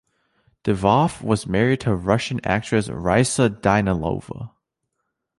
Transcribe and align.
Divoff 0.63 1.21
was 1.21 1.45
married 1.45 1.81
to 1.81 1.93
Russian 1.93 2.43
actress 2.43 2.89
Raissa 2.89 3.51
Danilova. 3.51 4.49